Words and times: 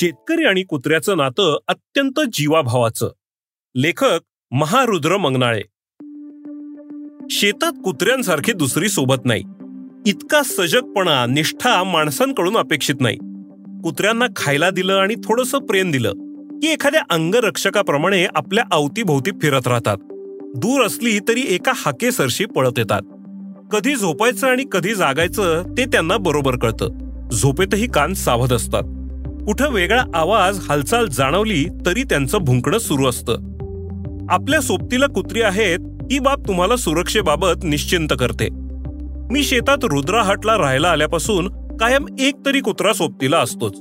शेतकरी 0.00 0.44
आणि 0.44 0.62
कुत्र्याचं 0.62 1.16
नातं 1.16 1.58
अत्यंत 1.68 2.20
जीवाभावाचं. 2.32 3.12
लेखक 3.76 4.20
महारुद्र 4.50 5.16
मंगनाळे. 5.16 5.62
शेतात 7.30 7.72
कुत्र्यांसारखी 7.84 8.52
दुसरी 8.52 8.88
सोबत 8.88 9.16
नाही. 9.24 9.42
इतका 10.06 10.42
सजगपणा 10.42 11.26
निष्ठा 11.26 11.84
माणसांकडून 11.84 12.56
अपेक्षित 12.56 12.94
नाही. 13.00 13.16
कुत्र्यांना 13.82 14.26
खायला 14.36 14.70
दिलं 14.70 14.94
आणि 14.94 15.14
थोडस 15.14 15.50
प्रेम 15.50 15.90
दिलं 15.90 16.12
की 16.62 16.68
एखाद्या 16.68 17.02
अंगरक्षकाप्रमाणे 17.10 18.26
आपल्या 18.34 18.64
अवतीभोवती 18.72 19.30
फिरत 19.30 19.68
राहतात. 19.68 19.96
दूर 20.56 20.86
असली 20.86 21.18
तरी 21.18 21.42
एका 21.48 21.72
हाकेसरशी 21.76 22.44
पळत 22.44 22.78
येतात. 22.78 23.02
कधी 23.72 23.96
झोपायचं 23.96 24.46
आणि 24.46 24.64
कधी 24.72 24.94
जागायचं 24.94 25.62
ते 25.62 25.84
त्यांना 25.84 26.16
बरोबर 26.16 26.58
कळतं. 26.58 26.88
झोपेतही 27.32 27.86
कान 27.86 28.14
सावध 28.14 28.52
असतात. 28.52 28.82
कुठं 29.48 29.70
वेगळा 29.70 30.04
आवाज 30.14 30.58
हालचाल 30.68 31.06
जाणवली 31.06 31.66
तरी 31.86 32.02
त्यांचं 32.02 32.38
भुंकणं 32.38 32.78
सुरू 32.78 33.06
असतं. 33.06 33.32
आपल्या 34.30 34.60
सोबतीला 34.60 35.06
कुत्री 35.06 35.42
आहेत 35.42 35.78
ही 36.10 36.18
बाब 36.18 36.46
तुम्हाला 36.48 36.76
सुरक्षेबाबत 36.76 37.64
निश्चिंत 37.64 38.08
करते. 38.20 38.48
मी 39.30 39.42
शेतात 39.42 39.76
रुद्राहाटला 39.82 40.58
राहायला 40.58 40.88
आल्यापासून 40.88 41.48
कायम 41.76 42.06
एक 42.20 42.34
तरी 42.46 42.60
कुत्रा 42.60 42.92
सोबतीला 42.92 43.38
असतोच. 43.38 43.80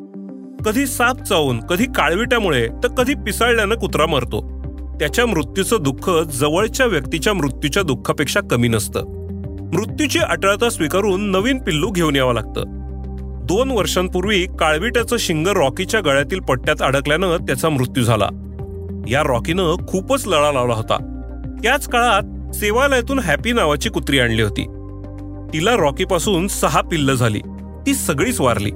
कधी 0.65 0.85
साप 0.85 1.23
चावून 1.23 1.59
कधी 1.59 1.85
काळविट्यामुळे 1.85 2.67
तर 2.67 2.87
कधी 2.87 3.13
पिसाळल्यानं 3.13 3.75
कुत्रा 3.75 4.05
मरतो. 4.05 4.61
त्याच्या 4.99 5.25
मृत्यूचं 5.25 5.77
दुःख 5.81 6.09
जवळच्या 6.09 6.85
व्यक्तीच्या 6.85 7.33
मृत्यूच्या 7.33 7.83
दुःखापेक्षा 7.83 8.39
कमी 8.51 8.67
नसतं. 8.67 8.99
मृत्यूची 9.73 10.19
अटळता 10.19 10.69
स्वीकारून 10.69 11.21
नवीन 11.21 11.63
पिल्लू 11.63 11.91
घेऊन 11.91 12.15
यावं 12.15 12.33
लागतं. 12.33 12.76
दोन 13.47 13.71
वर्षांपूर्वी 13.71 14.45
काळविट्याचं 14.59 15.15
शिंग 15.19 15.47
रॉकीच्या 15.47 15.99
गळ्यातील 15.99 16.39
पट्ट्यात 16.39 16.81
अडकल्यानं 16.81 17.37
त्याचा 17.37 17.69
मृत्यू 17.69 18.03
झाला. 18.03 18.29
या 19.07 19.23
रॉकीनं 19.23 19.75
खूपच 19.87 20.27
लळा 20.27 20.51
लावला 20.51 20.73
होता. 20.73 20.97
त्याच 21.63 21.87
काळात 21.87 22.55
सेवालयातून 22.55 23.19
हॅपी 23.19 23.51
नावाची 23.51 23.89
कुत्री 23.89 24.19
आणली 24.19 24.41
होती. 24.41 24.63
तिला 25.53 25.75
रॉकीपासून 25.75 26.47
सहा 26.47 26.81
पिल्ल 26.81 27.13
झाली. 27.13 27.39
ती 27.85 27.93
सगळीच 27.93 28.41
वारली. 28.41 28.71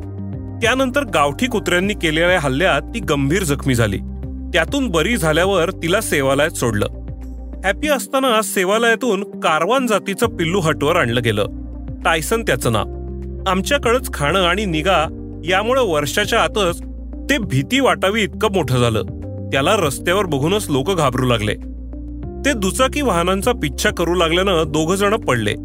त्यानंतर 0.62 1.04
गावठी 1.04 1.46
कुत्र्यांनी 1.46 1.94
केलेल्या 1.94 2.40
हल्ल्यात 2.40 2.82
ती 2.82 3.00
गंभीर 3.00 3.44
जखमी 3.44 3.76
झाली. 3.76 3.98
त्यातून 4.54 4.88
बरी 4.88 5.18
झाल्यावर 5.18 5.72
तिला 5.72 6.02
सेवालयात 6.02 6.50
सोडलं. 6.50 6.88
हॅपी 7.64 7.88
असताना 7.88 8.42
सेवालयातून 8.42 9.40
कारवान 9.40 9.88
जातीचं 9.88 10.28
पिल्लू 10.28 10.60
हटवर 10.60 10.96
आणलं 10.96 11.22
गेलं. 11.24 11.46
टायसन 12.06 12.42
त्याचं 12.42 12.72
नाव. 12.72 13.01
आमच्याकडंच 13.48 14.14
खाणं 14.14 14.44
आणि 14.44 14.66
निगा 14.66 15.08
यामुळे 15.46 15.82
वर्षाच्या 15.84 16.42
आतच 16.42 16.82
ते 17.30 17.38
भीती 17.38 17.80
वाटावी 17.80 18.22
इतकं 18.22 18.52
मोठं 18.52 18.80
झालं. 18.80 19.04
त्याला 19.52 19.76
रस्त्यावर 19.76 20.26
बघूनच 20.26 20.70
लोक 20.70 20.92
घाबरू 20.92 21.26
लागले. 21.26 21.54
ते 22.46 22.54
दुचाकी 22.54 23.02
वाहनांचा 23.02 23.52
पिच्छा 23.52 23.90
करू 23.90 24.14
लागल्यानं 24.14 24.64
दोघ 24.68 24.94
जण 24.94 25.16
पडले. 25.16 25.56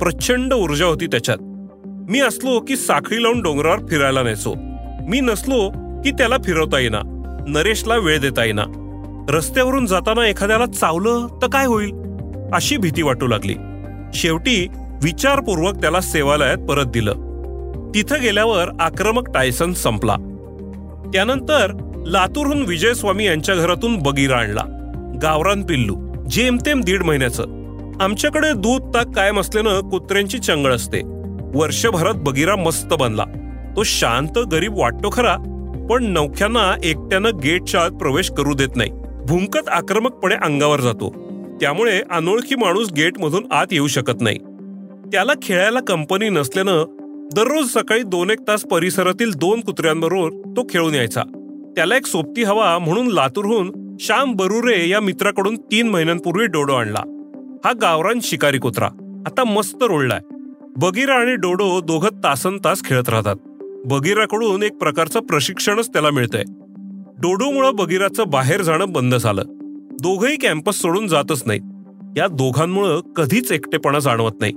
प्रचंड 0.00 0.54
ऊर्जा 0.54 0.84
होती 0.84 1.06
त्याच्यात. 1.06 1.36
मी 2.10 2.20
असलो 2.20 2.60
की 2.60 2.76
साखळी 2.76 3.22
लावून 3.22 3.42
डोंगरावर 3.42 3.78
फिरायला 3.78 4.22
नेसो. 4.22 4.54
मी 5.08 5.20
नसलो 5.20 5.68
की 6.04 6.10
त्याला 6.10 6.36
फिरवता 6.44 6.78
येईना. 6.78 7.00
नरेशला 7.48 7.96
वेळ 7.96 8.18
देता 8.18 8.44
येईना. 8.44 8.64
रस्त्यावरून 9.28 9.86
जाताना 9.86 10.26
एखाद्याला 10.26 10.66
चावलं 10.66 11.26
तर 11.42 11.46
काय 11.46 11.66
होईल? 11.66 11.90
अशी 12.52 12.76
भीती 12.76 13.02
वाटू 13.02 13.26
लागली. 13.26 13.54
शेवटी 14.14 14.68
विचारपूर्वक 15.02 15.74
त्याला 15.74 16.00
सेवालयात 16.00 16.56
परत 16.56 16.84
दिलं. 16.84 17.12
तिथं 17.94 18.20
गेल्यावर 18.22 18.68
आक्रमक 18.80 19.30
टायसन 19.34 19.72
संपला. 19.72 20.16
त्यानंतर 21.12 21.92
लातूरहून 22.06 22.62
विजय 22.62 22.94
स्वामी 22.94 23.26
यांच्या 23.26 23.54
घरातून 23.54 23.96
बगीरा 23.96 24.36
आणला. 24.36 24.62
गावरान 25.22 25.62
पिल्लू 25.62 25.96
जेमतेम 26.30 26.80
दीड 26.80 27.02
महिन्याचं. 27.02 27.42
आमच्याकडे 28.00 28.52
दूध 28.52 28.94
ताक 28.94 29.06
कायम 29.16 29.40
असल्यानं 29.40 29.80
कुत्र्यांची 29.80 30.38
चंगळ 30.38 30.74
असते. 30.74 31.00
वर्षभरात 31.54 32.14
बगीरा 32.14 32.56
मस्त 32.56 32.94
बनला. 32.94 33.24
तो 33.76 33.82
शांत 33.82 34.38
गरीब 34.38 34.78
वाटतो 34.78 35.10
खरा 35.12 35.36
पण 35.90 36.04
नौख्यांना 36.04 36.76
एकट्यानं 36.84 37.30
गेटच्या 37.44 37.80
आत 37.80 37.90
प्रवेश 37.90 38.30
करू 38.30 38.54
देत 38.54 38.76
नाही. 38.76 38.90
भूमकत 39.28 39.68
आक्रमकपणे 39.68 40.34
अंगावर 40.34 40.80
जातो. 40.80 41.10
त्यामुळे 41.60 42.00
अनोळखी 42.10 42.54
माणूस 42.54 42.92
गेटमधून 42.92 43.52
आत 43.52 43.66
येऊ 43.72 43.86
शकत 43.86 44.20
नाही. 44.20 44.38
त्याला 45.12 45.32
खेळायला 45.42 45.80
कंपनी 45.80 46.28
नसल्यानं 46.28 46.84
दररोज 47.36 47.68
सकाळी 47.68 48.02
दोन 48.02 48.30
एक 48.30 48.38
तास 48.48 48.62
परिसरातील 48.62 49.32
दोन 49.34 49.60
कुत्र्यांबरोबर 49.60 50.52
तो 50.56 50.66
खेळून 50.70 50.94
यायचा. 50.94 51.22
त्याला 51.76 51.96
एक 51.96 52.06
सोबती 52.06 52.42
हवा 52.42 52.78
म्हणून 52.78 53.06
लातूरहून 53.06 53.96
श्याम 54.00 54.32
बरुरे 54.32 54.88
या 54.88 55.00
मित्राकडून 55.00 55.56
तीन 55.56 55.88
महिन्यांपूर्वी 55.88 56.46
डोडो 56.46 56.72
आणला. 56.72 57.02
हा 57.64 57.72
गावरान 57.72 58.18
शिकारी 58.22 58.58
कुत्रा. 58.58 58.86
आता 59.26 59.44
मस्त 59.44 59.82
रोडलाय. 59.82 60.20
बगीरा 60.76 61.14
आणि 61.14 61.34
डोडो 61.34 61.80
दोघं 61.80 62.08
तासन 62.24 62.58
तास 62.64 62.82
खेळत 62.84 63.08
राहतात. 63.08 63.36
बगीराकडून 63.86 64.62
एक 64.62 64.72
प्रकारचं 64.72 65.20
प्रशिक्षणच 65.20 65.88
त्याला 65.88 66.10
मिळतंय. 66.10 66.44
डोडोमुळं 67.18 67.74
बगीराचं 67.74 68.24
बाहेर 68.26 68.62
जाणं 68.62 68.92
बंद 68.92 69.14
झालं. 69.14 69.42
दोघंही 70.02 70.36
कॅम्पस 70.36 70.74
सोडून 70.74 71.06
जातच 71.06 71.42
नाहीत. 71.46 71.62
या 72.16 72.26
दोघांमुळं 72.26 73.00
कधीच 73.00 73.52
एकटेपणा 73.52 73.98
जाणवत 73.98 74.32
नाही. 74.40 74.52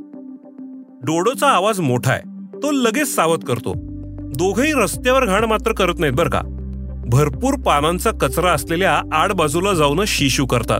डोडोचा 1.06 1.48
आवाज 1.48 1.80
मोठा 1.80 2.12
आहे. 2.12 2.22
तो 2.64 2.72
लगेच 2.72 3.16
सावध 3.16 3.40
करतो. 3.40 3.74
दोघेही 4.20 4.74
रस्त्यावर 4.76 5.26
घाण 5.26 5.44
मात्र 5.44 5.74
करत 5.74 5.94
नाहीत 6.00 6.14
बरं 6.14 6.30
का. 6.30 6.42
भरपूर 7.06 7.54
पानांचा 7.54 8.12
कचरा 8.12 8.52
असलेल्या 8.52 9.02
आड 9.14 9.34
बाजूला 9.34 9.74
जाऊन 9.74 10.04
शिशू 10.08 10.46
करतात. 10.46 10.80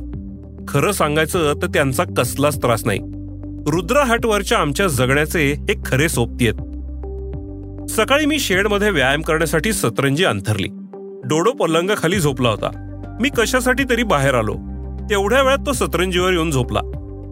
खरं 0.68 0.92
सांगायचं 0.92 1.54
तर 1.62 1.68
त्यांचा 1.68 2.04
कसलाच 2.18 2.58
त्रास 2.58 2.86
नाही. 2.86 3.00
रुद्राहाटवरच्या 3.68 4.58
आमच्या 4.58 4.88
जगण्याचे 4.88 5.54
हे 5.54 5.76
खरे 5.86 6.10
सोबती 6.10 6.48
आहेत. 6.48 6.60
सकाळी 7.90 8.26
मी 8.26 8.40
शेडमध्ये 8.40 8.90
व्यायाम 8.90 9.22
करण्यासाठी 9.22 9.74
सतरंजी 9.74 10.24
अंथरली. 10.24 10.68
डोडो 11.26 11.52
पलंगाखाली 11.52 12.20
झोपला 12.20 12.50
होता. 12.50 12.70
मी 13.22 13.30
कशासाठी 13.30 13.84
तरी 13.90 14.04
बाहेर 14.04 14.34
आलो. 14.34 14.54
तेवढ्या 15.10 15.42
वेळात 15.42 15.66
तो 15.66 15.74
सतरंजीवर 15.74 16.32
येऊन 16.32 16.52
झोपला. 16.52 16.80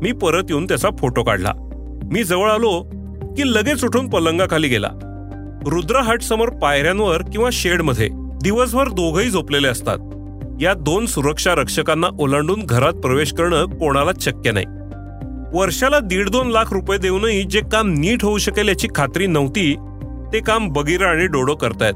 मी 0.02 0.12
परत 0.12 0.44
येऊन 0.50 0.66
त्याचा 0.66 0.90
फोटो 1.00 1.24
काढला. 1.24 1.63
मी 2.12 2.24
जवळ 2.24 2.50
आलो 2.50 2.82
की 3.38 3.42
लगेच 3.46 3.84
उठून 3.84 4.10
पलंगाखाली 4.10 4.68
गेला. 4.68 4.88
रुद्रहाट 5.68 6.22
समोर 6.22 6.50
पायऱ्यांवर 6.50 7.22
किंवा 7.22 7.50
शेडमध्ये 7.54 8.10
दिवसभर 8.44 8.88
दोघही 8.88 9.30
झोपलेले 9.30 9.68
असतात. 9.68 9.98
या 10.62 10.74
दोन 10.74 11.06
सुरक्षा 11.06 11.56
रक्षकांना 11.56 12.08
ओलांडून 12.20 12.62
घरात 12.66 12.94
प्रवेश 12.94 13.34
करणं 13.34 13.66
कोणाला 13.66 14.12
शक्य 14.22 14.52
नाही. 14.52 14.66
वर्षाला 15.54 16.00
दीड 16.00 16.30
दोन 16.30 16.50
लाख 16.50 16.74
रुपये 16.74 16.98
देऊनही 16.98 17.44
जे 17.44 17.62
काम 17.72 17.94
नीट 17.94 18.24
होऊ 18.24 18.38
शकेल 18.38 18.68
याची 18.68 18.88
खात्री 18.96 19.28
नव्हती 19.28 19.76
ते 20.34 20.40
काम 20.40 20.70
बगीरा 20.70 21.08
आणि 21.08 21.28
डोडो 21.28 21.56
करतायत. 21.56 21.94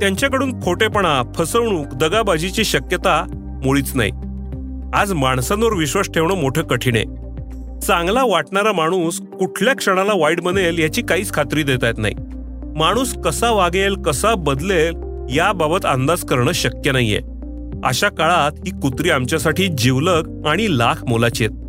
त्यांच्याकडून 0.00 0.62
खोटेपणा 0.62 1.32
फसवणूक 1.36 1.86
दगाबाजीची 1.86 2.64
शक्यता 2.64 3.26
मुळीच 3.64 3.96
नाही. 3.96 4.10
आज 4.94 5.12
माणसांवर 5.12 5.72
विश्वास 5.72 6.10
ठेवणं 6.14 6.34
मोठं 6.34 6.62
कठीण 6.62 6.96
आहे. 6.96 7.23
चांगला 7.86 8.22
वाटणारा 8.24 8.72
माणूस 8.72 9.20
कुठल्या 9.20 9.74
क्षणाला 9.74 10.12
वाईट 10.14 10.40
बनेल 10.40 10.78
याची 10.78 11.02
काहीच 11.02 11.32
खात्री 11.32 11.62
देता 11.62 11.86
येत 11.86 11.98
नाही. 11.98 12.14
माणूस 12.76 13.14
कसा 13.24 13.50
वागेल 13.50 13.94
कसा 13.94 14.34
बदलेल 14.34 14.94
याबाबत 15.30 15.86
अंदाज 15.86 16.24
करणं 16.24 16.52
शक्य 16.52 16.92
नाहीये. 16.92 17.20
अशा 17.84 18.08
काळात 18.08 18.52
ही 18.58 18.70
कुत्री 18.70 19.10
आमच्यासाठी 19.10 19.68
जिवलग 19.78 20.46
आणि 20.46 20.78
लाख 20.78 21.04
मोलाची 21.04 21.44
आहेत. 21.44 21.63